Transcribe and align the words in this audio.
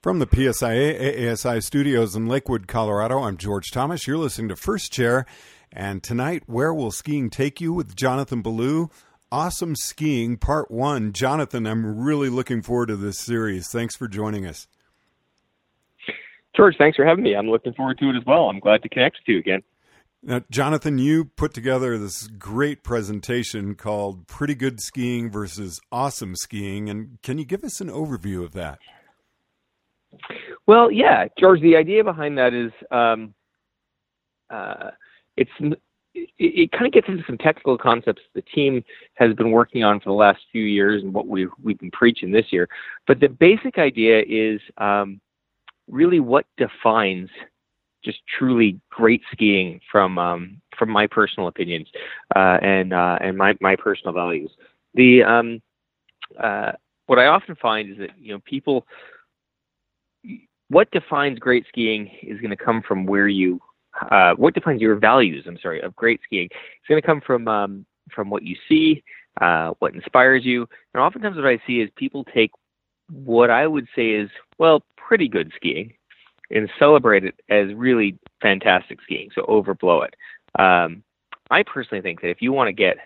From 0.00 0.20
the 0.20 0.28
PSIA 0.28 0.96
AASI 1.00 1.60
studios 1.60 2.14
in 2.14 2.26
Lakewood, 2.26 2.68
Colorado, 2.68 3.18
I'm 3.18 3.36
George 3.36 3.72
Thomas. 3.72 4.06
You're 4.06 4.16
listening 4.16 4.48
to 4.50 4.54
First 4.54 4.92
Chair. 4.92 5.26
And 5.72 6.04
tonight, 6.04 6.44
Where 6.46 6.72
Will 6.72 6.92
Skiing 6.92 7.30
Take 7.30 7.60
You 7.60 7.72
with 7.72 7.96
Jonathan 7.96 8.40
Ballou? 8.40 8.90
Awesome 9.32 9.74
Skiing, 9.74 10.36
Part 10.36 10.70
1. 10.70 11.14
Jonathan, 11.14 11.66
I'm 11.66 11.98
really 11.98 12.28
looking 12.28 12.62
forward 12.62 12.86
to 12.86 12.96
this 12.96 13.18
series. 13.18 13.72
Thanks 13.72 13.96
for 13.96 14.06
joining 14.06 14.46
us. 14.46 14.68
George, 16.56 16.76
thanks 16.78 16.94
for 16.94 17.04
having 17.04 17.24
me. 17.24 17.34
I'm 17.34 17.50
looking 17.50 17.74
forward 17.74 17.98
to 17.98 18.10
it 18.10 18.16
as 18.16 18.24
well. 18.24 18.48
I'm 18.48 18.60
glad 18.60 18.84
to 18.84 18.88
connect 18.88 19.16
with 19.16 19.34
you 19.34 19.40
again. 19.40 19.64
Now, 20.22 20.42
Jonathan, 20.48 20.98
you 20.98 21.24
put 21.24 21.52
together 21.52 21.98
this 21.98 22.28
great 22.28 22.84
presentation 22.84 23.74
called 23.74 24.28
Pretty 24.28 24.54
Good 24.54 24.80
Skiing 24.80 25.28
versus 25.28 25.80
Awesome 25.90 26.36
Skiing. 26.36 26.88
And 26.88 27.20
can 27.22 27.38
you 27.38 27.44
give 27.44 27.64
us 27.64 27.80
an 27.80 27.88
overview 27.88 28.44
of 28.44 28.52
that? 28.52 28.78
Well, 30.68 30.92
yeah, 30.92 31.28
George. 31.38 31.62
The 31.62 31.76
idea 31.76 32.04
behind 32.04 32.36
that 32.36 32.52
is 32.52 32.70
um, 32.90 33.32
uh, 34.50 34.90
it's 35.38 35.50
it, 36.14 36.28
it 36.38 36.72
kind 36.72 36.86
of 36.86 36.92
gets 36.92 37.08
into 37.08 37.24
some 37.26 37.38
technical 37.38 37.78
concepts 37.78 38.20
the 38.34 38.42
team 38.42 38.84
has 39.14 39.34
been 39.34 39.50
working 39.50 39.82
on 39.82 39.98
for 39.98 40.10
the 40.10 40.14
last 40.14 40.40
few 40.52 40.62
years 40.62 41.02
and 41.02 41.14
what 41.14 41.26
we've 41.26 41.48
we've 41.62 41.78
been 41.78 41.90
preaching 41.90 42.30
this 42.30 42.44
year. 42.52 42.68
But 43.06 43.18
the 43.18 43.30
basic 43.30 43.78
idea 43.78 44.22
is 44.28 44.60
um, 44.76 45.22
really 45.90 46.20
what 46.20 46.44
defines 46.58 47.30
just 48.04 48.18
truly 48.38 48.78
great 48.90 49.22
skiing 49.32 49.80
from 49.90 50.18
um, 50.18 50.60
from 50.78 50.90
my 50.90 51.06
personal 51.06 51.48
opinions 51.48 51.88
uh, 52.36 52.58
and 52.60 52.92
uh, 52.92 53.16
and 53.22 53.38
my 53.38 53.56
my 53.62 53.74
personal 53.74 54.12
values. 54.12 54.50
The 54.92 55.22
um, 55.22 55.62
uh, 56.38 56.72
what 57.06 57.18
I 57.18 57.24
often 57.24 57.56
find 57.56 57.90
is 57.90 57.96
that 57.96 58.10
you 58.20 58.34
know 58.34 58.40
people 58.44 58.86
what 60.68 60.90
defines 60.90 61.38
great 61.38 61.66
skiing 61.68 62.10
is 62.22 62.40
going 62.40 62.50
to 62.50 62.56
come 62.56 62.82
from 62.82 63.06
where 63.06 63.28
you 63.28 63.60
uh, 64.10 64.34
what 64.34 64.54
defines 64.54 64.80
your 64.80 64.96
values 64.96 65.44
i'm 65.46 65.58
sorry 65.58 65.80
of 65.80 65.94
great 65.96 66.20
skiing. 66.24 66.46
It's 66.46 66.88
going 66.88 67.00
to 67.00 67.06
come 67.06 67.20
from 67.20 67.48
um, 67.48 67.86
from 68.10 68.30
what 68.30 68.42
you 68.42 68.56
see 68.68 69.02
uh, 69.40 69.72
what 69.78 69.94
inspires 69.94 70.44
you. 70.44 70.68
And 70.94 71.02
oftentimes 71.02 71.36
what 71.36 71.46
i 71.46 71.60
see 71.66 71.80
is 71.80 71.90
people 71.96 72.24
take 72.24 72.50
what 73.10 73.50
i 73.50 73.66
would 73.66 73.88
say 73.96 74.10
is 74.10 74.30
well 74.58 74.84
pretty 74.96 75.28
good 75.28 75.52
skiing 75.56 75.92
and 76.50 76.70
celebrate 76.78 77.24
it 77.24 77.34
as 77.48 77.72
really 77.74 78.18
fantastic 78.40 79.00
skiing 79.02 79.30
so 79.34 79.42
overblow 79.42 80.06
it. 80.06 80.14
Um, 80.60 81.02
i 81.50 81.62
personally 81.62 82.02
think 82.02 82.20
that 82.20 82.30
if 82.30 82.42
you 82.42 82.52
want 82.52 82.68
to 82.68 82.72
get 82.72 82.98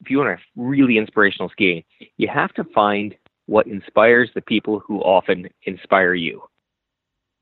if 0.00 0.10
you 0.10 0.18
want 0.18 0.38
to 0.38 0.44
really 0.56 0.98
inspirational 0.98 1.48
skiing 1.50 1.84
you 2.16 2.26
have 2.28 2.52
to 2.54 2.64
find 2.64 3.14
what 3.50 3.66
inspires 3.66 4.30
the 4.32 4.40
people 4.40 4.78
who 4.78 5.00
often 5.00 5.48
inspire 5.64 6.14
you. 6.14 6.40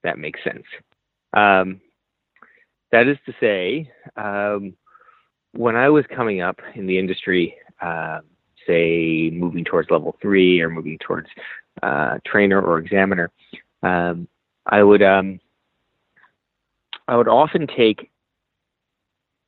That 0.05 0.19
makes 0.19 0.42
sense. 0.42 0.64
Um, 1.34 1.83
that 2.92 3.06
is 3.06 3.19
to 3.27 3.34
say, 3.39 3.91
um, 4.17 4.73
when 5.53 5.77
I 5.77 5.91
was 5.91 6.06
coming 6.06 6.41
up 6.41 6.61
in 6.75 6.86
the 6.86 6.98
industry, 6.98 7.56
uh, 7.83 8.20
say 8.67 9.29
moving 9.34 9.64
towards 9.64 9.91
level 9.91 10.17
three 10.23 10.62
or 10.62 10.70
moving 10.70 10.97
towards 10.97 11.29
uh, 11.83 12.17
trainer 12.25 12.59
or 12.59 12.79
examiner, 12.79 13.31
um, 13.83 14.27
I 14.64 14.83
would 14.83 15.03
um, 15.03 15.39
I 17.06 17.19
would 17.19 17.29
often 17.29 17.67
take 17.67 18.11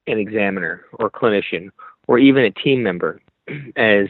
an 0.07 0.19
examiner 0.19 0.85
or 0.93 1.09
clinician 1.09 1.71
or 2.07 2.19
even 2.19 2.45
a 2.45 2.51
team 2.51 2.83
member 2.83 3.23
as 3.77 4.09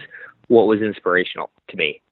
what 0.49 0.67
was 0.67 0.81
inspirational 0.81 1.51
to 1.69 1.77
me 1.77 2.03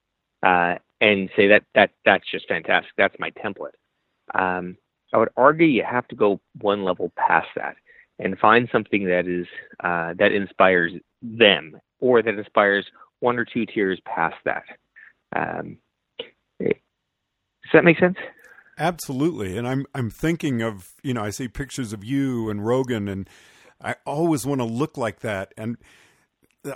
uh, 0.43 0.77
and 1.01 1.31
say 1.37 1.49
that 1.49 1.65
that 1.75 1.91
that's 2.05 2.31
just 2.31 2.49
fantastic. 2.49 2.93
That's 2.97 3.15
my 3.19 3.31
template. 3.31 3.75
Um, 4.35 4.77
I 5.13 5.19
would 5.19 5.31
argue 5.37 5.67
you 5.67 5.85
have 5.89 6.07
to 6.09 6.17
go 6.17 6.41
one 6.61 6.85
level 6.85 7.13
past 7.17 7.49
that 7.57 7.77
and 8.19 8.39
find 8.39 8.69
something 8.71 9.05
that 9.07 9.27
is 9.27 9.47
uh, 9.83 10.15
that 10.19 10.33
inspires 10.33 10.93
them 11.23 11.79
or 12.01 12.23
that 12.23 12.39
inspires 12.39 12.87
one 13.21 13.39
or 13.39 13.45
two 13.45 13.67
tiers 13.67 14.01
past 14.05 14.37
that. 14.45 14.65
Um, 15.35 15.79
does 16.61 17.73
that 17.73 17.85
make 17.85 17.99
sense? 17.99 18.17
Absolutely. 18.79 19.59
And 19.59 19.67
I'm 19.67 19.87
I'm 19.95 20.11
thinking 20.11 20.63
of 20.63 20.93
you 21.03 21.13
know 21.13 21.23
I 21.23 21.31
see 21.31 21.49
pictures 21.49 21.93
of 21.93 22.05
you 22.05 22.49
and 22.49 22.65
Rogan 22.65 23.09
and 23.09 23.29
I 23.81 23.97
always 24.07 24.47
want 24.47 24.61
to 24.61 24.65
look 24.65 24.97
like 24.97 25.21
that 25.21 25.53
and 25.57 25.77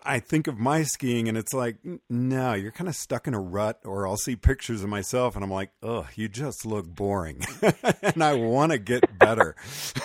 I 0.04 0.20
think 0.20 0.46
of 0.46 0.58
my 0.58 0.82
skiing 0.84 1.28
and 1.28 1.36
it's 1.36 1.52
like, 1.52 1.76
no, 2.08 2.54
you're 2.54 2.72
kind 2.72 2.88
of 2.88 2.94
stuck 2.94 3.26
in 3.26 3.34
a 3.34 3.40
rut. 3.40 3.80
Or 3.84 4.06
I'll 4.06 4.16
see 4.16 4.36
pictures 4.36 4.82
of 4.82 4.88
myself 4.88 5.34
and 5.34 5.44
I'm 5.44 5.50
like, 5.50 5.70
oh, 5.82 6.06
you 6.14 6.28
just 6.28 6.64
look 6.64 6.86
boring. 6.86 7.42
and 8.02 8.22
I 8.22 8.34
want 8.34 8.72
to 8.72 8.78
get 8.78 9.18
better. 9.18 9.56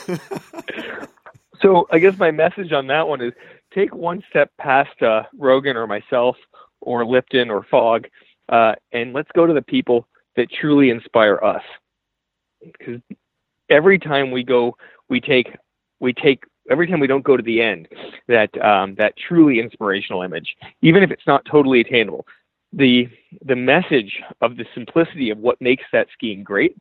so 1.61 1.87
I 1.91 1.99
guess 1.99 2.17
my 2.17 2.31
message 2.31 2.71
on 2.71 2.87
that 2.87 3.07
one 3.07 3.21
is 3.21 3.33
take 3.73 3.93
one 3.93 4.23
step 4.29 4.51
past 4.57 5.01
uh, 5.01 5.23
Rogan 5.37 5.77
or 5.77 5.87
myself 5.87 6.35
or 6.81 7.05
Lipton 7.05 7.49
or 7.49 7.63
Fogg 7.63 8.07
uh, 8.49 8.73
and 8.91 9.13
let's 9.13 9.29
go 9.35 9.45
to 9.45 9.53
the 9.53 9.61
people 9.61 10.07
that 10.35 10.51
truly 10.51 10.89
inspire 10.89 11.39
us. 11.43 11.63
Because 12.61 13.01
every 13.69 13.99
time 13.99 14.31
we 14.31 14.43
go, 14.43 14.77
we 15.09 15.19
take 15.19 15.55
we 15.99 16.13
take 16.13 16.43
every 16.69 16.87
time 16.87 16.99
we 16.99 17.07
don't 17.07 17.23
go 17.23 17.37
to 17.37 17.43
the 17.43 17.61
end, 17.61 17.87
that 18.27 18.49
um, 18.63 18.95
that 18.95 19.15
truly 19.17 19.59
inspirational 19.59 20.21
image, 20.21 20.55
even 20.81 21.03
if 21.03 21.11
it's 21.11 21.27
not 21.27 21.45
totally 21.45 21.81
attainable, 21.81 22.25
the 22.73 23.07
the 23.45 23.55
message 23.55 24.21
of 24.41 24.57
the 24.57 24.65
simplicity 24.73 25.29
of 25.29 25.37
what 25.37 25.59
makes 25.61 25.83
that 25.91 26.07
skiing 26.13 26.43
great 26.43 26.75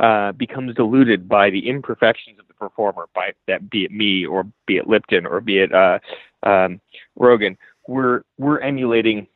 uh, 0.00 0.32
becomes 0.32 0.74
diluted 0.74 1.28
by 1.28 1.50
the 1.50 1.68
imperfections 1.68 2.38
of 2.38 2.48
the 2.48 2.54
performer, 2.54 3.08
by 3.14 3.32
that 3.46 3.70
be 3.70 3.84
it 3.84 3.90
me 3.90 4.26
or 4.26 4.44
be 4.66 4.76
it 4.76 4.88
Lipton 4.88 5.26
or 5.26 5.40
be 5.40 5.58
it 5.58 5.72
uh, 5.72 5.98
um, 6.42 6.80
Rogan. 7.16 7.56
We're 7.86 8.22
we're 8.38 8.60
emulating. 8.60 9.26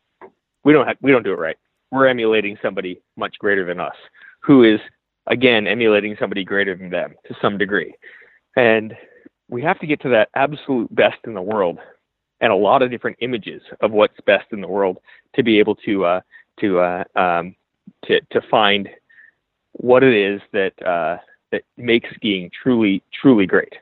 We 0.64 0.72
don't 0.72 0.86
have, 0.86 0.96
we 1.00 1.10
don't 1.10 1.24
do 1.24 1.32
it 1.32 1.38
right. 1.38 1.56
We're 1.91 2.06
emulating 2.06 2.56
somebody 2.62 3.00
much 3.16 3.36
greater 3.38 3.64
than 3.64 3.80
us, 3.80 3.96
who 4.41 4.64
is 4.64 4.80
again 5.28 5.66
emulating 5.66 6.16
somebody 6.18 6.44
greater 6.44 6.76
than 6.76 6.91
them 6.91 7.14
to 7.26 7.34
some 7.41 7.58
degree, 7.58 7.94
and 8.56 8.94
we 9.52 9.62
have 9.62 9.78
to 9.80 9.86
get 9.86 10.00
to 10.00 10.08
that 10.08 10.30
absolute 10.34 10.92
best 10.94 11.18
in 11.24 11.34
the 11.34 11.42
world 11.42 11.78
and 12.40 12.50
a 12.50 12.56
lot 12.56 12.80
of 12.82 12.90
different 12.90 13.18
images 13.20 13.60
of 13.82 13.92
what's 13.92 14.18
best 14.26 14.46
in 14.50 14.62
the 14.62 14.66
world 14.66 14.96
to 15.36 15.42
be 15.42 15.58
able 15.58 15.76
to 15.76 16.06
uh, 16.06 16.20
to 16.58 16.80
uh, 16.80 17.04
um, 17.14 17.54
to 18.06 18.20
to 18.32 18.41
find 18.50 18.88
what 19.72 20.02
it 20.02 20.14
is 20.14 20.41
that 20.52 20.72
uh, 20.84 21.18
that 21.52 21.62
makes 21.76 22.08
skiing 22.14 22.50
truly 22.62 23.02
truly 23.12 23.46
great. 23.46 23.74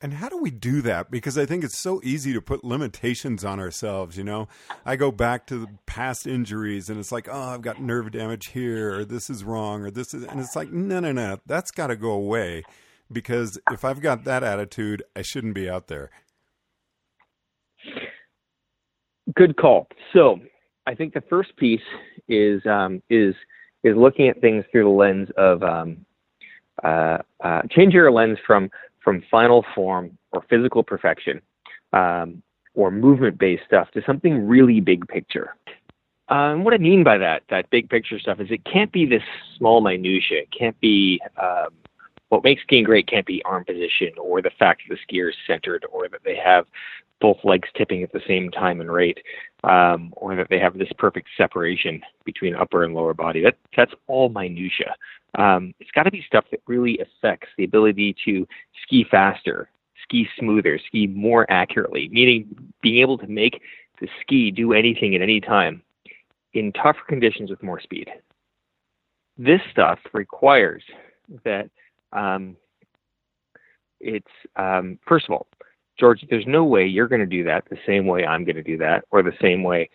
And 0.00 0.14
how 0.14 0.28
do 0.28 0.38
we 0.38 0.50
do 0.50 0.82
that? 0.82 1.12
Because 1.12 1.38
I 1.38 1.46
think 1.46 1.62
it's 1.62 1.78
so 1.78 2.00
easy 2.02 2.32
to 2.32 2.42
put 2.42 2.64
limitations 2.64 3.44
on 3.44 3.60
ourselves. 3.60 4.16
You 4.16 4.24
know, 4.24 4.48
I 4.84 4.96
go 4.96 5.12
back 5.12 5.46
to 5.46 5.58
the 5.58 5.68
past 5.86 6.26
injuries, 6.26 6.90
and 6.90 6.98
it's 6.98 7.12
like, 7.12 7.28
oh, 7.30 7.50
I've 7.50 7.62
got 7.62 7.80
nerve 7.80 8.10
damage 8.10 8.46
here, 8.46 8.98
or 8.98 9.04
this 9.04 9.30
is 9.30 9.44
wrong, 9.44 9.82
or 9.82 9.92
this 9.92 10.12
is, 10.12 10.24
and 10.24 10.40
it's 10.40 10.56
like, 10.56 10.72
no, 10.72 10.98
no, 10.98 11.12
no, 11.12 11.38
that's 11.46 11.70
got 11.70 11.86
to 11.88 11.96
go 11.96 12.10
away 12.10 12.64
because 13.12 13.58
if 13.70 13.84
I've 13.84 14.00
got 14.00 14.24
that 14.24 14.42
attitude, 14.42 15.02
I 15.14 15.22
shouldn't 15.22 15.54
be 15.54 15.68
out 15.68 15.88
there. 15.88 16.10
Good 19.34 19.56
call. 19.56 19.88
So 20.12 20.40
I 20.86 20.94
think 20.94 21.14
the 21.14 21.22
first 21.22 21.56
piece 21.56 21.80
is 22.28 22.64
um, 22.66 23.02
is 23.08 23.34
is 23.84 23.96
looking 23.96 24.28
at 24.28 24.40
things 24.40 24.64
through 24.70 24.84
the 24.84 24.90
lens 24.90 25.28
of 25.36 25.62
um, 25.62 26.04
uh, 26.82 27.18
uh, 27.42 27.62
change 27.70 27.94
your 27.94 28.10
lens 28.10 28.38
from 28.46 28.70
from 29.02 29.22
final 29.30 29.64
form 29.74 30.16
or 30.32 30.42
physical 30.48 30.82
perfection 30.82 31.40
um, 31.92 32.42
or 32.74 32.90
movement 32.90 33.38
based 33.38 33.62
stuff 33.66 33.90
to 33.92 34.02
something 34.04 34.46
really 34.46 34.80
big 34.80 35.06
picture. 35.08 35.54
Um, 36.28 36.64
what 36.64 36.72
I 36.72 36.78
mean 36.78 37.04
by 37.04 37.18
that, 37.18 37.42
that 37.50 37.68
big 37.70 37.90
picture 37.90 38.18
stuff, 38.18 38.40
is 38.40 38.50
it 38.50 38.64
can't 38.64 38.90
be 38.90 39.04
this 39.04 39.22
small 39.58 39.80
minutia. 39.82 40.42
It 40.42 40.48
can't 40.56 40.78
be 40.80 41.20
um, 41.36 41.68
what 42.32 42.44
makes 42.44 42.62
skiing 42.62 42.82
great 42.82 43.06
can't 43.06 43.26
be 43.26 43.42
arm 43.44 43.62
position 43.62 44.10
or 44.18 44.40
the 44.40 44.50
fact 44.58 44.80
that 44.88 44.96
the 44.96 45.18
skier 45.18 45.28
is 45.28 45.34
centered 45.46 45.84
or 45.92 46.08
that 46.08 46.22
they 46.24 46.34
have 46.34 46.64
both 47.20 47.36
legs 47.44 47.68
tipping 47.76 48.02
at 48.02 48.10
the 48.10 48.22
same 48.26 48.50
time 48.50 48.80
and 48.80 48.90
rate 48.90 49.18
um, 49.64 50.14
or 50.16 50.34
that 50.34 50.46
they 50.48 50.58
have 50.58 50.78
this 50.78 50.88
perfect 50.96 51.28
separation 51.36 52.00
between 52.24 52.54
upper 52.54 52.84
and 52.84 52.94
lower 52.94 53.12
body. 53.12 53.42
That, 53.42 53.58
that's 53.76 53.92
all 54.06 54.30
minutia. 54.30 54.94
Um, 55.38 55.74
it's 55.78 55.90
got 55.90 56.04
to 56.04 56.10
be 56.10 56.24
stuff 56.26 56.46
that 56.52 56.62
really 56.66 56.98
affects 57.00 57.48
the 57.58 57.64
ability 57.64 58.16
to 58.24 58.48
ski 58.82 59.04
faster, 59.10 59.68
ski 60.02 60.26
smoother, 60.38 60.80
ski 60.86 61.08
more 61.08 61.44
accurately, 61.50 62.08
meaning 62.08 62.48
being 62.80 63.02
able 63.02 63.18
to 63.18 63.26
make 63.26 63.60
the 64.00 64.08
ski 64.22 64.50
do 64.50 64.72
anything 64.72 65.14
at 65.14 65.20
any 65.20 65.38
time 65.38 65.82
in 66.54 66.72
tougher 66.72 67.04
conditions 67.06 67.50
with 67.50 67.62
more 67.62 67.78
speed. 67.78 68.08
This 69.36 69.60
stuff 69.70 69.98
requires 70.14 70.82
that 71.44 71.68
um, 72.12 72.56
it's 74.00 74.26
um, 74.56 74.98
first 75.06 75.26
of 75.26 75.32
all, 75.32 75.46
George, 75.98 76.24
there's 76.30 76.46
no 76.46 76.64
way 76.64 76.86
you're 76.86 77.08
going 77.08 77.20
to 77.20 77.26
do 77.26 77.44
that 77.44 77.64
the 77.70 77.78
same 77.86 78.06
way 78.06 78.24
I'm 78.24 78.44
going 78.44 78.56
to 78.56 78.62
do 78.62 78.78
that, 78.78 79.04
or 79.10 79.22
the 79.22 79.32
same 79.40 79.62
way 79.62 79.88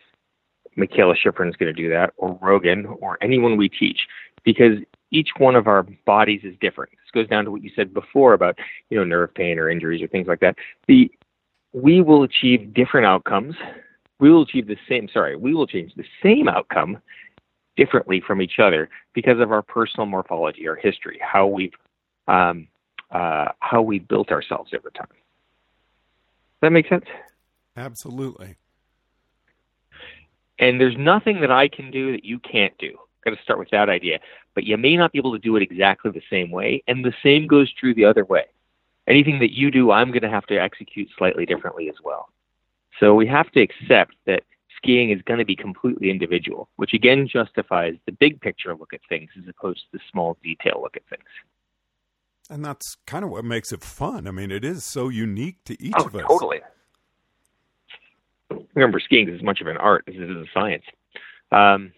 Mikaela 0.78 1.16
Shiffrin's 1.16 1.56
going 1.56 1.74
to 1.74 1.82
do 1.82 1.90
that, 1.90 2.14
or 2.18 2.38
Rogan, 2.42 2.86
or 3.02 3.18
anyone 3.22 3.58
we 3.58 3.70
teach, 3.70 4.00
because 4.44 4.78
each 5.12 5.30
one 5.38 5.56
of 5.56 5.68
our 5.68 5.84
bodies 6.06 6.42
is 6.44 6.56
different. 6.62 6.92
This 6.92 7.12
goes 7.14 7.30
down 7.30 7.46
to 7.46 7.52
what 7.52 7.64
you 7.64 7.72
said 7.76 7.94
before 7.94 8.34
about 8.34 8.58
you 8.90 8.98
know 8.98 9.04
nerve 9.04 9.34
pain 9.34 9.60
or 9.60 9.70
injuries 9.70 10.02
or 10.02 10.08
things 10.08 10.28
like 10.28 10.40
that. 10.40 10.56
The 10.88 11.12
we 11.74 12.02
will 12.02 12.24
achieve 12.24 12.74
different 12.74 13.06
outcomes. 13.06 13.56
We 14.20 14.32
will 14.32 14.44
achieve 14.44 14.68
the 14.68 14.78
same. 14.90 15.08
Sorry, 15.14 15.36
we 15.36 15.54
will 15.54 15.68
change 15.68 15.94
the 15.96 16.06
same 16.24 16.48
outcome 16.48 17.00
differently 17.76 18.22
from 18.26 18.42
each 18.42 18.60
other 18.60 18.90
because 19.14 19.40
of 19.40 19.52
our 19.52 19.62
personal 19.62 20.08
morphology, 20.08 20.68
our 20.68 20.76
history, 20.76 21.20
how 21.22 21.46
we've 21.46 21.74
um, 22.28 22.68
uh, 23.12 23.50
how 23.60 23.82
we 23.82 24.00
built 24.00 24.32
ourselves 24.32 24.72
over 24.74 24.90
time. 24.90 25.08
Does 25.10 26.62
that 26.62 26.72
make 26.72 26.88
sense? 26.88 27.06
Absolutely. 27.76 28.56
And 30.60 30.82
there's 30.82 30.98
nothing 30.98 31.42
that 31.42 31.52
I 31.52 31.68
can 31.68 31.92
do 31.92 32.12
that 32.12 32.26
you 32.26 32.40
can't 32.40 32.76
do. 32.80 32.98
Got 33.24 33.32
to 33.36 33.44
start 33.44 33.60
with 33.60 33.70
that 33.70 33.90
idea. 33.90 34.20
But 34.56 34.64
you 34.64 34.76
may 34.78 34.98
not 34.98 35.12
be 35.12 35.20
able 35.20 35.34
to 35.34 35.40
do 35.40 35.56
it 35.56 35.62
exactly 35.62 36.12
the 36.12 36.22
same 36.30 36.50
way, 36.50 36.84
and 36.88 37.06
the 37.06 37.14
same 37.22 37.46
goes 37.46 37.72
true 37.72 37.94
the 37.94 38.06
other 38.06 38.26
way. 38.26 38.46
Anything 39.08 39.40
that 39.40 39.54
you 39.54 39.70
do, 39.70 39.92
I'm 39.92 40.10
going 40.10 40.24
to 40.24 40.30
have 40.30 40.48
to 40.48 40.58
execute 40.58 41.10
slightly 41.18 41.46
differently 41.46 41.90
as 41.90 41.96
well. 42.04 42.30
So 43.00 43.14
we 43.14 43.28
have 43.28 43.52
to 43.52 43.62
accept 43.62 44.16
that 44.26 44.44
skiing 44.76 45.12
is 45.12 45.22
going 45.22 45.40
to 45.40 45.46
be 45.46 45.56
completely 45.56 46.10
individual, 46.10 46.70
which 46.78 46.94
again 46.94 47.28
justifies 47.28 47.96
the 48.06 48.12
big 48.12 48.42
picture 48.42 48.76
look 48.76 48.94
at 48.94 49.02
things 49.08 49.30
as 49.38 49.48
opposed 49.48 49.80
to 49.80 49.98
the 49.98 50.04
small 50.12 50.38
detail 50.44 50.80
look 50.82 50.98
at 50.98 51.08
things. 51.10 51.30
And 52.50 52.64
that's 52.64 52.96
kind 53.06 53.26
of 53.26 53.30
what 53.30 53.44
makes 53.44 53.72
it 53.72 53.84
fun. 53.84 54.28
I 54.28 54.32
mean, 54.32 54.52
it 54.52 54.64
is 54.64 54.84
so 54.84 55.10
unique 55.10 55.64
to 55.66 55.82
each 55.84 55.94
oh, 55.98 56.06
of 56.06 56.16
us. 56.16 56.24
Totally. 56.28 56.62
Remember, 58.74 59.00
skiing 59.00 59.28
is 59.28 59.36
as 59.36 59.44
much 59.44 59.60
of 59.60 59.68
an 59.68 59.78
art 59.78 60.06
as 60.08 60.16
it 60.16 60.30
is 60.30 60.38
a 60.38 60.46
science. 60.54 60.84
Um, 61.52 61.92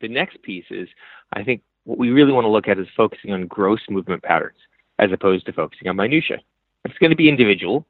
the 0.00 0.08
next 0.08 0.42
piece 0.42 0.64
is, 0.70 0.88
I 1.32 1.44
think, 1.44 1.62
what 1.84 1.98
we 1.98 2.10
really 2.10 2.32
want 2.32 2.44
to 2.44 2.48
look 2.48 2.68
at 2.68 2.78
is 2.78 2.88
focusing 2.96 3.32
on 3.32 3.46
gross 3.46 3.80
movement 3.88 4.22
patterns 4.22 4.58
as 4.98 5.12
opposed 5.12 5.46
to 5.46 5.52
focusing 5.52 5.88
on 5.88 5.96
minutia. 5.96 6.38
If 6.84 6.92
it's 6.92 6.98
going 6.98 7.10
to 7.10 7.16
be 7.16 7.28
individual, 7.28 7.86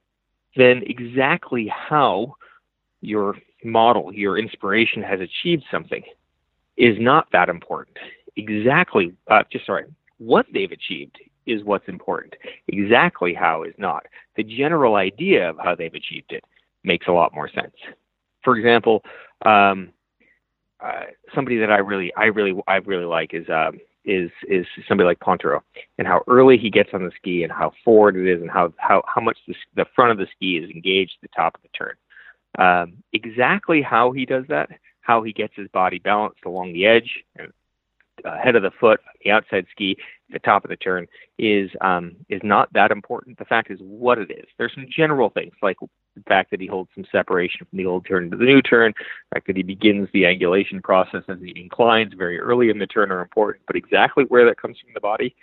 then 0.56 0.82
exactly 0.86 1.68
how 1.68 2.36
your 3.00 3.36
model, 3.64 4.12
your 4.12 4.38
inspiration 4.38 5.02
has 5.02 5.20
achieved 5.20 5.64
something 5.70 6.02
is 6.76 6.96
not 6.98 7.28
that 7.32 7.48
important. 7.48 7.96
Exactly, 8.36 9.14
uh, 9.28 9.42
just 9.50 9.66
sorry, 9.66 9.84
what 10.18 10.46
they've 10.52 10.70
achieved 10.70 11.18
is 11.46 11.64
what's 11.64 11.88
important. 11.88 12.34
Exactly 12.68 13.34
how 13.34 13.62
is 13.62 13.74
not. 13.78 14.06
The 14.36 14.44
general 14.44 14.96
idea 14.96 15.50
of 15.50 15.58
how 15.58 15.74
they've 15.74 15.94
achieved 15.94 16.32
it 16.32 16.44
makes 16.84 17.06
a 17.08 17.12
lot 17.12 17.34
more 17.34 17.48
sense. 17.48 17.74
For 18.42 18.56
example, 18.56 19.02
um, 19.44 19.90
uh, 20.80 21.04
somebody 21.34 21.58
that 21.58 21.70
I 21.70 21.78
really, 21.78 22.12
I 22.14 22.26
really, 22.26 22.58
I 22.66 22.76
really 22.76 23.04
like 23.04 23.34
is 23.34 23.48
um, 23.50 23.80
is 24.04 24.30
is 24.48 24.66
somebody 24.88 25.06
like 25.06 25.20
Pinturault, 25.20 25.62
and 25.98 26.06
how 26.06 26.22
early 26.26 26.56
he 26.56 26.70
gets 26.70 26.90
on 26.94 27.04
the 27.04 27.12
ski, 27.16 27.42
and 27.42 27.52
how 27.52 27.72
forward 27.84 28.16
it 28.16 28.26
is, 28.26 28.40
and 28.40 28.50
how 28.50 28.72
how 28.78 29.02
how 29.06 29.20
much 29.20 29.38
the, 29.46 29.54
the 29.76 29.84
front 29.94 30.10
of 30.12 30.18
the 30.18 30.26
ski 30.34 30.56
is 30.56 30.70
engaged 30.70 31.12
at 31.22 31.30
the 31.30 31.34
top 31.36 31.54
of 31.54 31.62
the 31.62 31.68
turn. 31.76 31.94
Um, 32.58 33.02
exactly 33.12 33.82
how 33.82 34.12
he 34.12 34.24
does 34.24 34.44
that, 34.48 34.70
how 35.02 35.22
he 35.22 35.32
gets 35.32 35.54
his 35.54 35.68
body 35.68 35.98
balanced 35.98 36.44
along 36.44 36.72
the 36.72 36.86
edge 36.86 37.24
and 37.36 37.52
uh, 38.24 38.38
head 38.38 38.56
of 38.56 38.62
the 38.62 38.70
foot, 38.70 39.00
the 39.24 39.30
outside 39.30 39.66
ski, 39.70 39.96
the 40.32 40.38
top 40.38 40.64
of 40.64 40.70
the 40.70 40.76
turn 40.76 41.06
is 41.38 41.70
um, 41.80 42.16
is 42.28 42.40
not 42.42 42.72
that 42.72 42.90
important. 42.90 43.38
The 43.38 43.44
fact 43.44 43.70
is 43.70 43.80
what 43.80 44.18
it 44.18 44.30
is. 44.30 44.46
There's 44.58 44.74
some 44.74 44.86
general 44.88 45.30
things 45.30 45.52
like 45.62 45.78
the 45.80 46.22
fact 46.26 46.50
that 46.50 46.60
he 46.60 46.66
holds 46.66 46.90
some 46.94 47.04
separation 47.10 47.66
from 47.66 47.76
the 47.76 47.86
old 47.86 48.04
turn 48.06 48.30
to 48.30 48.36
the 48.36 48.44
new 48.44 48.62
turn, 48.62 48.92
the 48.96 49.36
fact 49.36 49.46
that 49.46 49.56
he 49.56 49.62
begins 49.62 50.08
the 50.12 50.24
angulation 50.24 50.82
process 50.82 51.22
as 51.28 51.38
he 51.40 51.52
inclines 51.60 52.12
very 52.14 52.38
early 52.38 52.68
in 52.70 52.78
the 52.78 52.86
turn 52.86 53.10
are 53.10 53.22
important. 53.22 53.64
But 53.66 53.76
exactly 53.76 54.24
where 54.24 54.44
that 54.46 54.60
comes 54.60 54.78
from 54.78 54.90
the 54.94 55.00
body, 55.00 55.34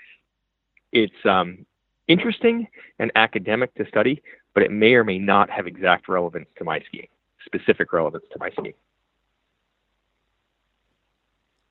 it's 0.92 1.26
um, 1.26 1.66
interesting 2.08 2.68
and 3.00 3.12
academic 3.16 3.74
to 3.76 3.88
study, 3.88 4.22
but 4.54 4.64
it 4.64 4.72
may 4.72 4.94
or 4.94 5.04
may 5.04 5.20
not 5.20 5.50
have 5.50 5.68
exact 5.68 6.08
relevance 6.10 6.48
to 6.58 6.64
my 6.64 6.82
skiing, 6.88 7.08
specific 7.46 7.94
relevance 7.94 8.26
to 8.32 8.40
my 8.40 8.50
skiing. 8.52 8.74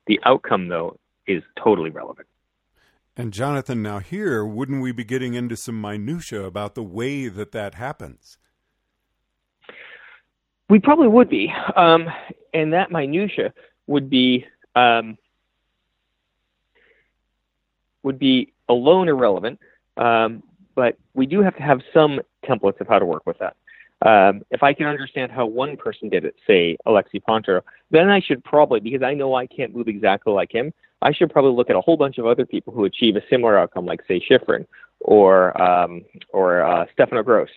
The 0.07 0.19
outcome, 0.23 0.69
though, 0.69 0.97
is 1.27 1.43
totally 1.61 1.89
relevant. 1.89 2.27
And 3.19 3.33
Jonathan, 3.33 3.81
now 3.81 3.97
here, 3.97 4.45
wouldn't 4.45 4.79
we 4.79 4.91
be 4.91 5.03
getting 5.03 5.33
into 5.33 5.57
some 5.57 5.81
minutia 5.81 6.43
about 6.43 6.75
the 6.75 6.83
way 6.83 7.27
that 7.27 7.51
that 7.51 7.73
happens? 7.73 8.37
We 10.69 10.77
probably 10.77 11.07
would 11.07 11.27
be, 11.27 11.51
um, 11.75 12.07
and 12.53 12.73
that 12.73 12.91
minutia 12.91 13.53
would 13.87 14.07
be 14.07 14.45
um, 14.75 15.17
would 18.03 18.19
be 18.19 18.53
alone 18.69 19.09
irrelevant. 19.09 19.59
Um, 19.97 20.43
but 20.75 20.97
we 21.15 21.25
do 21.25 21.41
have 21.41 21.55
to 21.55 21.63
have 21.63 21.81
some 21.91 22.19
templates 22.45 22.79
of 22.81 22.87
how 22.87 22.99
to 22.99 23.05
work 23.05 23.25
with 23.25 23.39
that. 23.39 23.55
Um, 24.05 24.43
if 24.51 24.61
I 24.61 24.73
can 24.73 24.85
understand 24.85 25.31
how 25.31 25.47
one 25.47 25.75
person 25.75 26.09
did 26.09 26.23
it, 26.23 26.35
say 26.45 26.77
Alexi 26.85 27.21
Pinturault, 27.27 27.63
then 27.89 28.09
I 28.09 28.19
should 28.19 28.43
probably, 28.43 28.79
because 28.79 29.01
I 29.01 29.13
know 29.13 29.33
I 29.33 29.47
can't 29.47 29.75
move 29.75 29.87
exactly 29.87 30.33
like 30.33 30.51
him, 30.51 30.71
I 31.01 31.13
should 31.13 31.31
probably 31.31 31.51
look 31.51 31.69
at 31.69 31.75
a 31.75 31.81
whole 31.81 31.97
bunch 31.97 32.17
of 32.17 32.25
other 32.25 32.45
people 32.45 32.73
who 32.73 32.85
achieve 32.85 33.15
a 33.15 33.21
similar 33.29 33.57
outcome, 33.57 33.85
like 33.85 34.01
say 34.07 34.19
Shiffrin 34.19 34.65
or 34.99 35.59
um, 35.61 36.03
or 36.29 36.63
uh, 36.63 36.85
Stefano 36.93 37.23
Gross, 37.23 37.49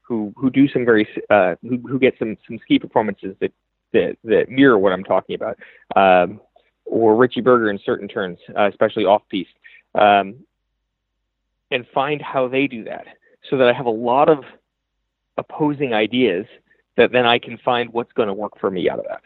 who 0.00 0.32
who 0.36 0.50
do 0.50 0.68
some 0.68 0.84
very 0.84 1.08
uh, 1.30 1.56
who 1.62 1.78
who 1.78 1.98
get 1.98 2.14
some 2.18 2.36
some 2.46 2.58
ski 2.58 2.78
performances 2.78 3.36
that 3.40 3.52
that, 3.92 4.16
that 4.24 4.48
mirror 4.48 4.78
what 4.78 4.92
I'm 4.92 5.04
talking 5.04 5.34
about, 5.34 5.58
um, 5.94 6.40
or 6.84 7.16
Richie 7.16 7.40
Berger 7.40 7.70
in 7.70 7.78
certain 7.84 8.08
turns, 8.08 8.38
uh, 8.56 8.68
especially 8.68 9.04
off 9.04 9.22
piste, 9.30 9.50
um, 9.94 10.36
and 11.70 11.86
find 11.94 12.20
how 12.20 12.48
they 12.48 12.66
do 12.66 12.84
that, 12.84 13.06
so 13.50 13.58
that 13.58 13.68
I 13.68 13.72
have 13.72 13.86
a 13.86 13.90
lot 13.90 14.28
of 14.28 14.44
opposing 15.36 15.92
ideas 15.92 16.46
that 16.96 17.12
then 17.12 17.26
I 17.26 17.38
can 17.38 17.58
find 17.58 17.92
what's 17.92 18.12
going 18.12 18.28
to 18.28 18.34
work 18.34 18.58
for 18.58 18.70
me 18.70 18.88
out 18.88 18.98
of 18.98 19.04
that. 19.08 19.22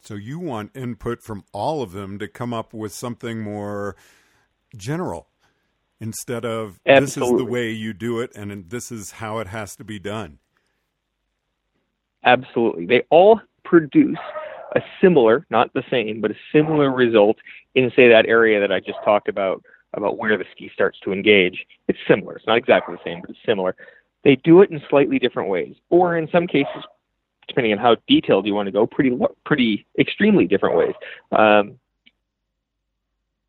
So 0.00 0.14
you 0.14 0.38
want 0.38 0.72
input 0.74 1.22
from 1.22 1.44
all 1.52 1.82
of 1.82 1.92
them 1.92 2.18
to 2.18 2.26
come 2.26 2.52
up 2.52 2.74
with 2.74 2.92
something 2.92 3.40
more 3.40 3.94
general 4.76 5.28
instead 6.00 6.44
of 6.44 6.80
Absolutely. 6.86 7.04
this 7.04 7.16
is 7.16 7.46
the 7.46 7.52
way 7.52 7.70
you 7.70 7.92
do 7.92 8.18
it 8.18 8.32
and 8.34 8.68
this 8.70 8.90
is 8.90 9.12
how 9.12 9.38
it 9.38 9.46
has 9.46 9.76
to 9.76 9.84
be 9.84 10.00
done. 10.00 10.38
Absolutely. 12.24 12.86
They 12.86 13.02
all 13.10 13.40
produce 13.64 14.18
a 14.74 14.80
similar, 15.00 15.46
not 15.50 15.72
the 15.72 15.84
same, 15.90 16.20
but 16.20 16.30
a 16.30 16.36
similar 16.52 16.90
result 16.90 17.36
in 17.74 17.92
say 17.94 18.08
that 18.08 18.26
area 18.26 18.58
that 18.60 18.72
I 18.72 18.80
just 18.80 18.98
talked 19.04 19.28
about 19.28 19.62
about 19.94 20.18
where 20.18 20.36
the 20.38 20.44
ski 20.52 20.70
starts 20.72 20.98
to 21.00 21.12
engage. 21.12 21.66
It's 21.88 21.98
similar. 22.08 22.36
It's 22.36 22.46
not 22.46 22.56
exactly 22.56 22.94
the 22.96 23.00
same, 23.04 23.20
but 23.20 23.30
it's 23.30 23.38
similar. 23.44 23.76
They 24.24 24.36
do 24.36 24.62
it 24.62 24.70
in 24.70 24.80
slightly 24.88 25.18
different 25.18 25.48
ways, 25.48 25.74
or 25.90 26.16
in 26.16 26.28
some 26.30 26.46
cases, 26.46 26.84
depending 27.48 27.72
on 27.72 27.78
how 27.78 27.96
detailed 28.08 28.46
you 28.46 28.54
want 28.54 28.66
to 28.66 28.72
go, 28.72 28.86
pretty 28.86 29.16
pretty 29.44 29.86
extremely 29.98 30.46
different 30.46 30.76
ways. 30.76 30.94
Um, 31.32 31.78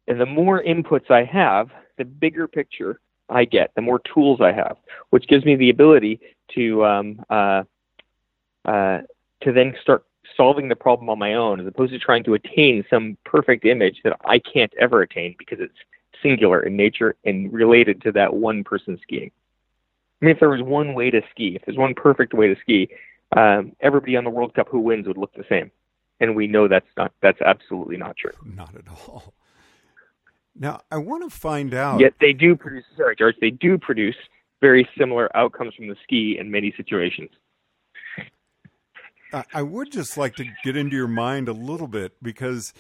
and 0.08 0.20
the 0.20 0.26
more 0.26 0.62
inputs 0.64 1.10
I 1.10 1.24
have, 1.24 1.70
the 1.98 2.06
bigger 2.06 2.48
picture 2.48 3.00
I 3.30 3.46
get, 3.46 3.72
the 3.76 3.82
more 3.82 4.02
tools 4.14 4.42
I 4.42 4.52
have, 4.52 4.78
which 5.12 5.28
gives 5.28 5.46
me 5.46 5.56
the 5.56 5.70
ability 5.70 6.20
to 6.56 6.86
um, 6.86 7.24
uh, 7.30 7.64
uh, 8.66 9.02
to 9.42 9.52
then 9.52 9.76
start 9.82 10.06
solving 10.36 10.68
the 10.68 10.76
problem 10.76 11.10
on 11.10 11.20
my 11.20 11.36
own, 11.36 11.60
as 11.60 11.68
opposed 11.68 11.92
to 11.92 12.00
trying 12.00 12.24
to 12.24 12.34
attain 12.34 12.84
some 12.90 13.18
perfect 13.26 13.66
image 13.66 14.02
that 14.04 14.18
I 14.26 14.40
can't 14.40 14.74
ever 14.80 15.02
attain 15.02 15.36
because 15.38 15.60
it's 15.60 15.74
singular 16.24 16.62
in 16.62 16.76
nature 16.76 17.16
and 17.24 17.54
related 17.54 18.02
to 18.04 18.12
that 18.14 18.34
one 18.34 18.64
person 18.64 18.98
skiing. 19.04 19.32
I 20.22 20.26
mean, 20.26 20.34
if 20.34 20.40
there 20.40 20.50
was 20.50 20.62
one 20.62 20.94
way 20.94 21.12
to 21.12 21.22
ski, 21.30 21.56
if 21.56 21.64
there's 21.66 21.78
one 21.78 21.94
perfect 21.94 22.34
way 22.34 22.48
to 22.48 22.56
ski, 22.62 22.88
um, 23.36 23.74
everybody 23.82 24.16
on 24.16 24.24
the 24.24 24.30
World 24.30 24.54
Cup 24.56 24.70
who 24.70 24.80
wins 24.80 25.06
would 25.08 25.18
look 25.18 25.34
the 25.34 25.44
same, 25.50 25.70
and 26.20 26.36
we 26.36 26.48
know 26.48 26.68
that's 26.68 26.88
not 26.98 27.12
that's 27.22 27.42
absolutely 27.42 27.98
not 27.98 28.16
true. 28.16 28.32
Not 28.44 28.74
at 28.76 28.88
all. 28.88 29.34
Now, 30.56 30.82
I 30.92 30.98
want 30.98 31.30
to 31.30 31.36
find 31.36 31.74
out. 31.74 32.00
Yet 32.00 32.14
they 32.22 32.32
do 32.32 32.56
produce. 32.56 32.86
Sorry, 32.96 33.16
George. 33.16 33.36
They 33.42 33.50
do 33.50 33.78
produce 33.78 34.16
very 34.62 34.88
similar 34.98 35.36
outcomes 35.36 35.74
from 35.76 35.88
the 35.88 35.96
ski 36.04 36.38
in 36.40 36.50
many 36.50 36.74
situations. 36.78 37.30
I 39.52 39.64
would 39.64 39.92
just 39.92 40.16
like 40.16 40.36
to 40.36 40.46
get 40.64 40.78
into 40.78 40.96
your 40.96 41.08
mind 41.08 41.50
a 41.50 41.54
little 41.54 41.88
bit 41.88 42.14
because 42.22 42.72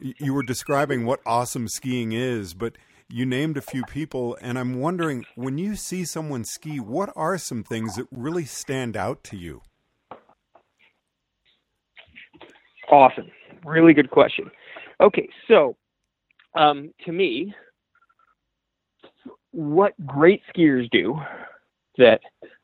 you 0.00 0.34
were 0.34 0.42
describing 0.42 1.04
what 1.04 1.20
awesome 1.26 1.68
skiing 1.68 2.12
is, 2.12 2.54
but 2.54 2.76
you 3.08 3.26
named 3.26 3.56
a 3.56 3.60
few 3.60 3.84
people, 3.84 4.38
and 4.40 4.58
I'm 4.58 4.80
wondering 4.80 5.24
when 5.34 5.58
you 5.58 5.74
see 5.74 6.04
someone 6.04 6.44
ski, 6.44 6.78
what 6.78 7.12
are 7.16 7.38
some 7.38 7.64
things 7.64 7.96
that 7.96 8.06
really 8.10 8.44
stand 8.44 8.96
out 8.96 9.24
to 9.24 9.36
you? 9.36 9.62
Awesome. 12.90 13.30
Really 13.64 13.92
good 13.92 14.10
question. 14.10 14.50
Okay, 15.00 15.28
so 15.48 15.76
um, 16.54 16.92
to 17.04 17.12
me, 17.12 17.54
what 19.52 19.94
great 20.06 20.42
skiers 20.54 20.88
do 20.90 21.18
that 21.98 22.20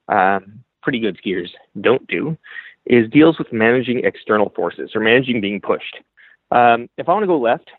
um, 0.09 0.65
pretty 0.83 1.01
good 1.01 1.19
skiers 1.25 1.49
don't 1.81 2.07
do 2.07 2.37
is 2.87 3.11
deals 3.11 3.39
with 3.39 3.53
managing 3.53 4.05
external 4.05 4.51
forces 4.55 4.93
or 4.95 5.01
managing 5.01 5.41
being 5.41 5.61
pushed. 5.61 5.97
Um, 6.51 6.89
if 6.97 7.09
I 7.09 7.13
want 7.13 7.23
to 7.25 7.29
go 7.29 7.39
left, 7.39 7.71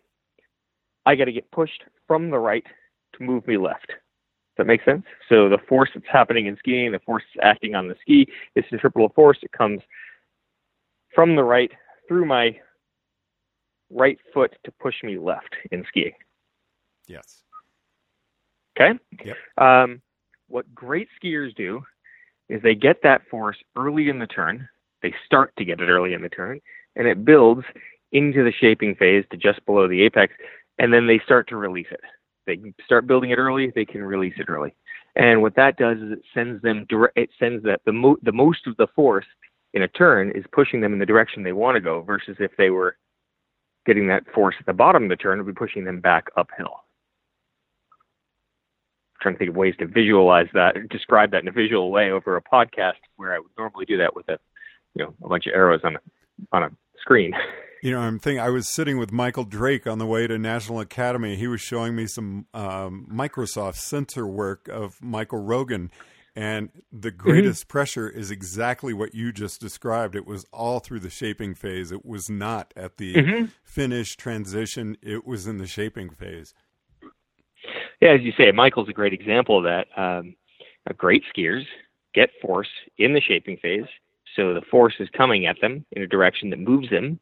I 1.05 1.15
got 1.15 1.25
to 1.25 1.31
get 1.31 1.49
pushed 1.51 1.83
from 2.07 2.29
the 2.29 2.39
right 2.39 2.65
to 3.13 3.23
move 3.23 3.47
me 3.47 3.57
left. 3.57 3.87
Does 3.87 4.65
that 4.65 4.67
make 4.67 4.83
sense? 4.83 5.03
So 5.29 5.49
the 5.49 5.59
force 5.69 5.89
that's 5.93 6.05
happening 6.11 6.47
in 6.47 6.57
skiing, 6.57 6.91
the 6.91 6.99
force 6.99 7.23
acting 7.41 7.75
on 7.75 7.87
the 7.87 7.95
ski, 8.01 8.27
is 8.55 8.65
centripetal 8.69 9.09
force. 9.09 9.37
It 9.41 9.51
comes 9.51 9.81
from 11.13 11.35
the 11.35 11.43
right 11.43 11.71
through 12.07 12.25
my 12.25 12.57
right 13.89 14.17
foot 14.33 14.55
to 14.65 14.71
push 14.71 14.95
me 15.03 15.17
left 15.17 15.55
in 15.71 15.85
skiing. 15.87 16.13
Yes. 17.07 17.43
Okay. 18.79 18.99
Yep. 19.23 19.37
Um, 19.57 20.01
what 20.47 20.73
great 20.73 21.07
skiers 21.21 21.55
do 21.55 21.81
is 22.49 22.61
they 22.61 22.75
get 22.75 23.01
that 23.03 23.21
force 23.29 23.57
early 23.75 24.09
in 24.09 24.19
the 24.19 24.27
turn. 24.27 24.67
They 25.01 25.13
start 25.25 25.53
to 25.57 25.65
get 25.65 25.81
it 25.81 25.89
early 25.89 26.13
in 26.13 26.21
the 26.21 26.29
turn, 26.29 26.59
and 26.95 27.07
it 27.07 27.25
builds 27.25 27.63
into 28.11 28.43
the 28.43 28.51
shaping 28.51 28.95
phase 28.95 29.25
to 29.31 29.37
just 29.37 29.65
below 29.65 29.87
the 29.87 30.01
apex, 30.03 30.33
and 30.79 30.93
then 30.93 31.07
they 31.07 31.19
start 31.19 31.47
to 31.49 31.57
release 31.57 31.87
it. 31.91 32.01
They 32.45 32.59
start 32.85 33.07
building 33.07 33.31
it 33.31 33.37
early. 33.37 33.71
They 33.73 33.85
can 33.85 34.03
release 34.03 34.35
it 34.37 34.49
early, 34.49 34.73
and 35.15 35.41
what 35.41 35.55
that 35.55 35.77
does 35.77 35.97
is 35.97 36.13
it 36.13 36.21
sends 36.33 36.61
them 36.61 36.85
direct. 36.87 37.17
It 37.17 37.29
sends 37.39 37.63
that 37.63 37.81
the 37.85 37.93
mo- 37.93 38.17
the 38.23 38.31
most 38.31 38.67
of 38.67 38.77
the 38.77 38.87
force 38.95 39.25
in 39.73 39.81
a 39.81 39.87
turn 39.87 40.31
is 40.31 40.45
pushing 40.51 40.81
them 40.81 40.93
in 40.93 40.99
the 40.99 41.05
direction 41.05 41.43
they 41.43 41.53
want 41.53 41.75
to 41.75 41.81
go, 41.81 42.01
versus 42.01 42.37
if 42.39 42.51
they 42.57 42.69
were 42.69 42.97
getting 43.85 44.07
that 44.07 44.23
force 44.33 44.55
at 44.59 44.65
the 44.65 44.73
bottom 44.73 45.03
of 45.03 45.09
the 45.09 45.15
turn, 45.15 45.39
it 45.39 45.43
would 45.43 45.55
be 45.55 45.59
pushing 45.59 45.85
them 45.85 45.99
back 45.99 46.27
uphill 46.35 46.83
trying 49.21 49.35
to 49.35 49.39
think 49.39 49.49
of 49.49 49.55
ways 49.55 49.75
to 49.79 49.87
visualize 49.87 50.47
that, 50.53 50.75
describe 50.89 51.31
that 51.31 51.41
in 51.41 51.47
a 51.47 51.51
visual 51.51 51.91
way 51.91 52.11
over 52.11 52.37
a 52.37 52.41
podcast 52.41 52.93
where 53.15 53.33
I 53.33 53.39
would 53.39 53.51
normally 53.57 53.85
do 53.85 53.97
that 53.97 54.15
with 54.15 54.27
a, 54.29 54.39
you 54.93 55.03
know, 55.03 55.13
a 55.23 55.27
bunch 55.27 55.47
of 55.47 55.53
arrows 55.53 55.81
on 55.83 55.95
a 55.95 55.99
on 56.51 56.63
a 56.63 56.69
screen. 56.99 57.33
You 57.81 57.91
know, 57.91 57.99
I'm 57.99 58.19
thinking 58.19 58.39
I 58.39 58.49
was 58.49 58.67
sitting 58.67 58.97
with 58.97 59.11
Michael 59.11 59.43
Drake 59.43 59.85
on 59.85 59.99
the 59.99 60.05
way 60.05 60.25
to 60.27 60.37
National 60.37 60.79
Academy. 60.79 61.35
He 61.35 61.47
was 61.47 61.61
showing 61.61 61.95
me 61.95 62.07
some 62.07 62.47
um, 62.53 63.07
Microsoft 63.11 63.75
sensor 63.75 64.25
work 64.25 64.67
of 64.67 65.01
Michael 65.01 65.39
Rogan, 65.39 65.91
and 66.35 66.69
the 66.91 67.11
Mm-hmm. 67.11 67.17
greatest 67.17 67.63
mm-hmm. 67.63 67.71
pressure 67.71 68.09
is 68.09 68.31
exactly 68.31 68.93
what 68.93 69.13
you 69.13 69.31
just 69.31 69.61
described. 69.61 70.15
It 70.15 70.25
was 70.25 70.45
all 70.51 70.79
through 70.79 71.01
the 71.01 71.09
shaping 71.09 71.53
phase. 71.53 71.91
It 71.91 72.05
was 72.05 72.29
not 72.29 72.73
at 72.75 72.97
the 72.97 73.13
mm-hmm. 73.13 73.45
finish 73.63 74.15
transition. 74.15 74.97
It 75.01 75.25
was 75.25 75.45
in 75.45 75.57
the 75.57 75.67
shaping 75.67 76.09
phase. 76.09 76.53
Yeah, 78.01 78.13
as 78.13 78.21
you 78.21 78.31
say, 78.37 78.51
Michael's 78.51 78.89
a 78.89 78.93
great 78.93 79.13
example 79.13 79.57
of 79.57 79.63
that. 79.63 79.87
Um, 79.95 80.35
great 80.97 81.23
skiers 81.35 81.63
get 82.13 82.29
force 82.41 82.69
in 82.97 83.13
the 83.13 83.21
shaping 83.21 83.57
phase, 83.57 83.85
so 84.35 84.53
the 84.53 84.61
force 84.61 84.93
is 84.99 85.09
coming 85.15 85.45
at 85.45 85.59
them 85.61 85.85
in 85.91 86.01
a 86.01 86.07
direction 86.07 86.49
that 86.51 86.59
moves 86.59 86.89
them 86.89 87.19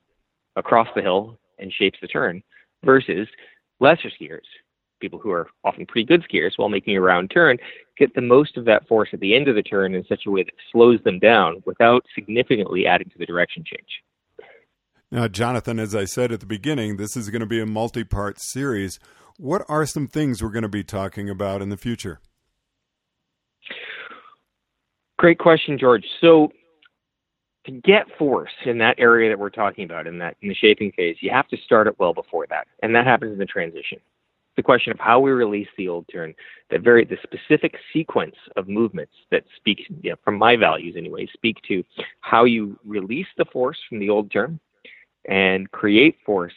across 0.56 0.88
the 0.96 1.02
hill 1.02 1.38
and 1.60 1.72
shapes 1.72 2.00
the 2.02 2.08
turn, 2.08 2.44
versus 2.84 3.28
lesser 3.80 4.10
skiers, 4.10 4.46
people 5.00 5.20
who 5.20 5.32
are 5.32 5.48
often 5.64 5.86
pretty 5.86 6.06
good 6.06 6.24
skiers 6.24 6.52
while 6.58 6.70
making 6.70 6.96
a 6.96 7.02
round 7.02 7.32
turn, 7.32 7.58
get 7.98 8.14
the 8.16 8.22
most 8.22 8.58
of 8.58 8.66
that 8.66 8.88
force 8.88 9.10
at 9.14 9.20
the 9.20 9.36
end 9.36 9.48
of 9.48 9.56
the 9.56 9.64
turn 9.64 9.96
in 9.96 10.06
such 10.06 10.26
a 10.26 10.32
way 10.32 10.44
that 10.44 10.54
slows 10.72 11.00
them 11.04 11.20
down 11.20 11.62
without 11.66 12.06
significantly 12.14 12.86
adding 12.86 13.10
to 13.10 13.18
the 13.18 13.26
direction 13.26 13.64
change. 13.66 14.04
Now, 15.12 15.28
Jonathan, 15.28 15.80
as 15.80 15.96
I 15.96 16.06
said 16.06 16.32
at 16.32 16.40
the 16.40 16.46
beginning, 16.46 16.98
this 16.98 17.16
is 17.16 17.30
going 17.30 17.42
to 17.42 17.46
be 17.46 17.60
a 17.60 17.66
multi 17.66 18.04
part 18.04 18.40
series. 18.40 19.00
What 19.38 19.64
are 19.70 19.86
some 19.86 20.08
things 20.08 20.42
we're 20.42 20.50
going 20.50 20.64
to 20.64 20.70
be 20.70 20.84
talking 20.84 21.30
about 21.30 21.62
in 21.62 21.70
the 21.70 21.78
future? 21.78 22.20
Great 25.18 25.40
question, 25.40 25.78
George. 25.78 26.06
So, 26.20 26.52
to 27.66 27.72
get 27.72 28.06
force 28.18 28.52
in 28.66 28.78
that 28.80 28.96
area 29.00 29.30
that 29.30 29.40
we're 29.40 29.50
talking 29.50 29.86
about 29.86 30.08
in 30.08 30.18
that 30.20 30.36
in 30.42 30.50
the 30.50 30.56
shaping 30.56 30.92
phase, 30.92 31.18
you 31.20 31.32
have 31.32 31.48
to 31.50 31.58
start 31.58 31.88
it 31.88 32.00
well 32.00 32.14
before 32.14 32.46
that, 32.50 32.68
and 32.84 32.96
that 32.96 33.06
happens 33.06 33.34
in 33.34 33.40
the 33.40 33.46
transition. 33.46 34.00
The 34.56 34.64
question 34.64 34.92
of 34.94 35.00
how 35.00 35.20
we 35.20 35.32
release 35.32 35.68
the 35.78 35.90
old 35.90 36.06
turn, 36.10 36.34
that 36.70 36.82
very 36.82 37.04
the 37.04 37.18
specific 37.24 37.76
sequence 37.92 38.36
of 38.56 38.70
movements 38.70 39.12
that 39.30 39.44
speak, 39.58 39.86
you 40.02 40.12
know, 40.12 40.16
from 40.24 40.38
my 40.38 40.56
values 40.56 40.96
anyway, 40.98 41.28
speak 41.34 41.58
to 41.68 41.84
how 42.22 42.46
you 42.46 42.80
release 42.86 43.28
the 43.38 43.46
force 43.46 43.78
from 43.90 44.00
the 44.00 44.10
old 44.10 44.32
turn 44.32 44.60
and 45.28 45.70
create 45.72 46.18
force 46.26 46.54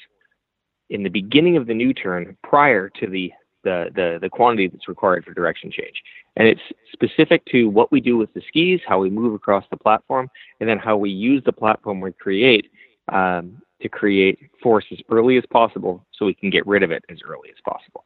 in 0.90 1.02
the 1.02 1.08
beginning 1.08 1.56
of 1.56 1.66
the 1.66 1.74
new 1.74 1.92
turn 1.92 2.36
prior 2.42 2.88
to 2.88 3.08
the, 3.08 3.32
the, 3.64 3.90
the, 3.94 4.18
the, 4.20 4.28
quantity 4.28 4.68
that's 4.68 4.88
required 4.88 5.24
for 5.24 5.34
direction 5.34 5.70
change. 5.70 6.02
And 6.36 6.46
it's 6.46 6.60
specific 6.92 7.44
to 7.46 7.64
what 7.64 7.90
we 7.90 8.00
do 8.00 8.16
with 8.16 8.32
the 8.34 8.42
skis, 8.46 8.80
how 8.86 9.00
we 9.00 9.10
move 9.10 9.34
across 9.34 9.64
the 9.70 9.76
platform, 9.76 10.30
and 10.60 10.68
then 10.68 10.78
how 10.78 10.96
we 10.96 11.10
use 11.10 11.42
the 11.44 11.52
platform 11.52 12.00
we 12.00 12.12
create 12.12 12.66
um, 13.12 13.60
to 13.82 13.88
create 13.88 14.38
force 14.62 14.84
as 14.92 14.98
early 15.10 15.36
as 15.36 15.44
possible 15.50 16.06
so 16.12 16.26
we 16.26 16.34
can 16.34 16.50
get 16.50 16.66
rid 16.66 16.82
of 16.82 16.90
it 16.90 17.04
as 17.10 17.18
early 17.26 17.50
as 17.50 17.56
possible. 17.64 18.04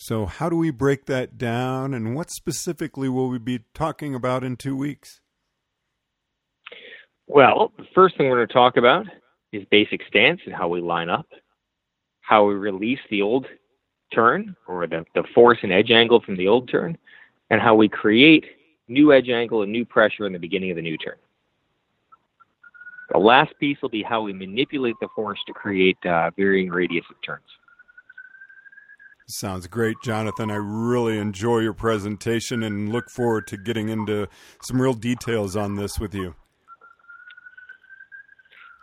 So, 0.00 0.26
how 0.26 0.48
do 0.48 0.56
we 0.56 0.70
break 0.70 1.06
that 1.06 1.38
down, 1.38 1.92
and 1.92 2.14
what 2.14 2.30
specifically 2.30 3.08
will 3.08 3.28
we 3.28 3.38
be 3.38 3.64
talking 3.74 4.14
about 4.14 4.44
in 4.44 4.54
two 4.56 4.76
weeks? 4.76 5.20
Well, 7.26 7.72
the 7.76 7.84
first 7.96 8.16
thing 8.16 8.28
we're 8.28 8.36
going 8.36 8.48
to 8.48 8.54
talk 8.54 8.76
about 8.76 9.06
is 9.52 9.64
basic 9.70 10.02
stance 10.06 10.40
and 10.46 10.54
how 10.54 10.68
we 10.68 10.80
line 10.80 11.10
up, 11.10 11.26
how 12.20 12.46
we 12.46 12.54
release 12.54 13.00
the 13.10 13.22
old 13.22 13.46
turn 14.14 14.56
or 14.66 14.86
the, 14.86 15.04
the 15.14 15.24
force 15.34 15.58
and 15.62 15.72
edge 15.72 15.90
angle 15.90 16.20
from 16.20 16.36
the 16.36 16.48
old 16.48 16.68
turn, 16.68 16.96
and 17.50 17.60
how 17.60 17.74
we 17.74 17.88
create 17.88 18.44
new 18.88 19.12
edge 19.12 19.28
angle 19.28 19.62
and 19.62 19.72
new 19.72 19.84
pressure 19.84 20.26
in 20.26 20.32
the 20.32 20.38
beginning 20.38 20.70
of 20.70 20.76
the 20.76 20.82
new 20.82 20.96
turn. 20.96 21.16
The 23.10 23.18
last 23.18 23.52
piece 23.58 23.78
will 23.80 23.88
be 23.88 24.02
how 24.02 24.22
we 24.22 24.32
manipulate 24.32 24.96
the 25.00 25.08
force 25.14 25.38
to 25.46 25.52
create 25.52 25.96
uh, 26.04 26.30
varying 26.36 26.68
radius 26.68 27.04
of 27.10 27.16
turns. 27.24 27.42
Sounds 29.26 29.66
great, 29.66 29.96
Jonathan. 30.02 30.50
I 30.50 30.56
really 30.56 31.18
enjoy 31.18 31.58
your 31.58 31.74
presentation 31.74 32.62
and 32.62 32.90
look 32.90 33.10
forward 33.10 33.46
to 33.48 33.58
getting 33.58 33.90
into 33.90 34.26
some 34.62 34.80
real 34.80 34.94
details 34.94 35.54
on 35.54 35.76
this 35.76 35.98
with 35.98 36.14
you. 36.14 36.34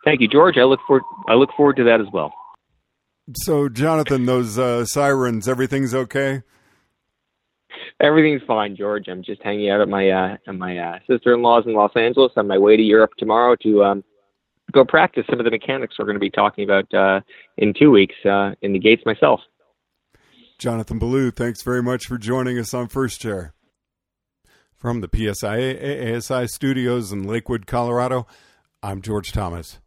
Thank 0.04 0.22
you, 0.22 0.28
George. 0.28 0.58
I 0.58 0.64
look 0.64 0.80
forward. 0.86 1.04
I 1.28 1.34
look 1.34 1.50
forward 1.58 1.78
to 1.78 1.84
that 1.86 2.00
as 2.00 2.06
well. 2.14 2.32
So, 3.34 3.70
Jonathan, 3.70 4.26
those 4.26 4.60
uh, 4.60 4.86
sirens, 4.86 5.48
everything's 5.48 5.96
okay? 5.96 6.44
Everything's 8.00 8.42
fine, 8.46 8.76
George. 8.76 9.08
I'm 9.08 9.24
just 9.24 9.42
hanging 9.42 9.70
out 9.70 9.82
at 9.82 9.90
my 9.90 10.10
uh, 10.10 10.38
at 10.48 10.56
my 10.56 10.78
uh, 10.78 11.00
sister-in-law's 11.08 11.66
in 11.66 11.74
Los 11.74 11.92
Angeles 11.96 12.32
on 12.36 12.48
my 12.48 12.58
way 12.58 12.78
to 12.78 12.84
Europe 12.84 13.12
tomorrow 13.18 13.56
to 13.64 13.84
um, 13.84 14.04
go 14.72 14.86
practice 14.86 15.26
some 15.30 15.40
of 15.40 15.46
the 15.46 15.52
mechanics 15.52 15.96
we're 15.98 16.06
going 16.06 16.16
to 16.16 16.20
be 16.20 16.30
talking 16.30 16.64
about 16.64 16.94
uh, 16.94 17.22
in 17.58 17.74
two 17.74 17.92
weeks 17.92 18.16
uh, 18.26 18.52
in 18.62 18.74
the 18.74 18.80
gates 18.80 19.04
myself. 19.06 19.40
Jonathan 20.60 21.00
Ballou, 21.00 21.32
thanks 21.32 21.64
very 21.64 21.82
much 21.82 22.06
for 22.06 22.18
joining 22.18 22.58
us 22.58 22.74
on 22.74 22.88
First 22.88 23.22
Chair. 23.22 23.54
From 24.78 25.02
the 25.02 25.08
PSIA 25.08 25.82
AASI 25.82 26.50
studios 26.50 27.12
in 27.12 27.24
Lakewood, 27.24 27.66
Colorado, 27.66 28.28
I'm 28.84 29.02
George 29.02 29.32
Thomas. 29.32 29.80